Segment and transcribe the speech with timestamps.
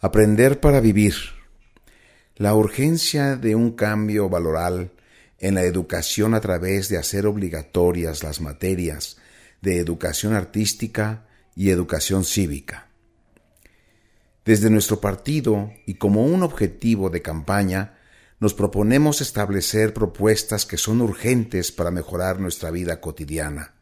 [0.00, 1.14] Aprender para vivir.
[2.36, 4.92] La urgencia de un cambio valoral
[5.40, 9.16] en la educación a través de hacer obligatorias las materias
[9.60, 11.26] de educación artística
[11.56, 12.86] y educación cívica.
[14.44, 17.98] Desde nuestro partido y como un objetivo de campaña,
[18.38, 23.74] nos proponemos establecer propuestas que son urgentes para mejorar nuestra vida cotidiana.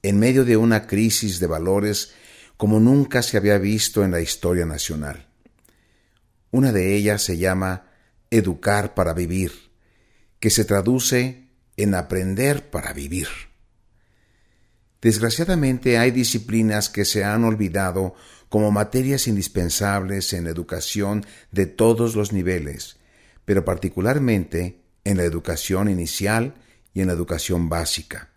[0.00, 2.14] En medio de una crisis de valores
[2.58, 5.28] como nunca se había visto en la historia nacional.
[6.50, 7.86] Una de ellas se llama
[8.30, 9.52] Educar para Vivir,
[10.40, 13.28] que se traduce en Aprender para Vivir.
[15.00, 18.14] Desgraciadamente hay disciplinas que se han olvidado
[18.48, 22.96] como materias indispensables en la educación de todos los niveles,
[23.44, 26.54] pero particularmente en la educación inicial
[26.92, 28.30] y en la educación básica.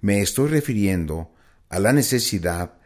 [0.00, 1.32] Me estoy refiriendo
[1.68, 2.79] a la necesidad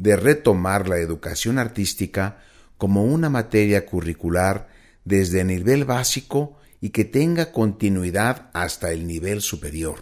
[0.00, 2.38] de retomar la educación artística
[2.78, 4.68] como una materia curricular
[5.04, 9.98] desde el nivel básico y que tenga continuidad hasta el nivel superior.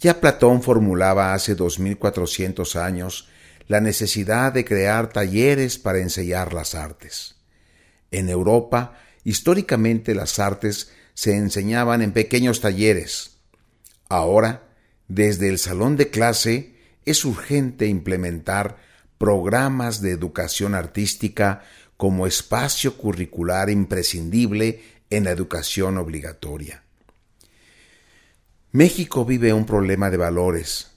[0.00, 3.28] Ya Platón formulaba hace 2400 años
[3.68, 7.36] la necesidad de crear talleres para enseñar las artes.
[8.10, 13.38] En Europa, históricamente las artes se enseñaban en pequeños talleres.
[14.08, 14.68] Ahora,
[15.08, 16.75] desde el salón de clase,
[17.06, 18.76] es urgente implementar
[19.16, 21.62] programas de educación artística
[21.96, 26.82] como espacio curricular imprescindible en la educación obligatoria.
[28.72, 30.90] México vive un problema de valores.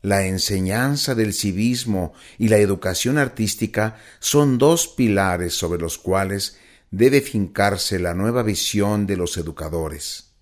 [0.00, 6.56] La enseñanza del civismo y la educación artística son dos pilares sobre los cuales
[6.90, 10.35] debe fincarse la nueva visión de los educadores.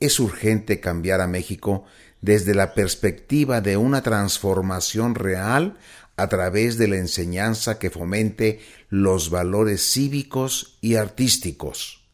[0.00, 1.84] Es urgente cambiar a México
[2.22, 5.76] desde la perspectiva de una transformación real
[6.16, 12.08] a través de la enseñanza que fomente los valores cívicos y artísticos.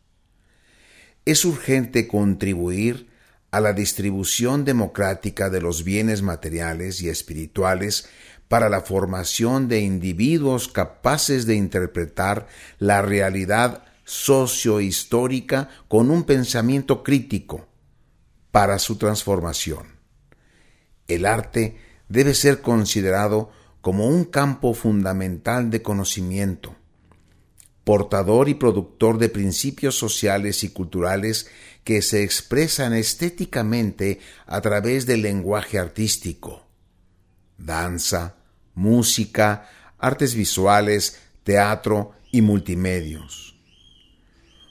[1.25, 3.09] Es urgente contribuir
[3.53, 8.09] a la distribución democrática de los bienes materiales y espirituales
[8.49, 12.49] para la formación de individuos capaces de interpretar
[12.81, 17.69] la realidad sociohistórica con un pensamiento crítico
[18.57, 19.97] para su transformación
[21.09, 21.77] el arte
[22.09, 23.51] debe ser considerado
[23.83, 26.75] como un campo fundamental de conocimiento,
[27.85, 31.51] portador y productor de principios sociales y culturales
[31.85, 36.67] que se expresan estéticamente a través del lenguaje artístico,
[37.59, 38.37] danza,
[38.75, 39.69] música,
[39.99, 43.61] artes visuales, teatro y multimedios.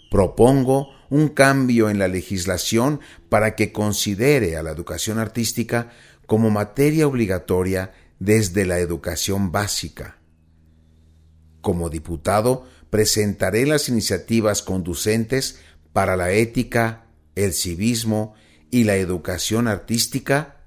[0.09, 2.99] Propongo un cambio en la legislación
[3.29, 5.91] para que considere a la educación artística
[6.25, 10.17] como materia obligatoria desde la educación básica.
[11.61, 15.59] Como diputado, presentaré las iniciativas conducentes
[15.93, 17.05] para la ética,
[17.35, 18.35] el civismo
[18.71, 20.57] y la educación artística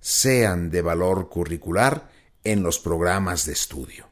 [0.00, 2.10] sean de valor curricular
[2.44, 4.08] en los programas de estudio.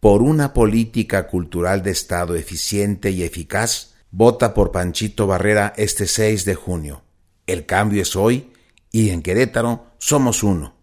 [0.00, 6.44] Por una política cultural de Estado eficiente y eficaz, vota por Panchito Barrera este 6
[6.44, 7.02] de junio.
[7.48, 8.52] El cambio es hoy
[8.92, 10.73] y en Querétaro somos uno.